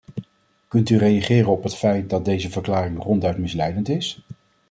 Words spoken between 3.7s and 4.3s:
is?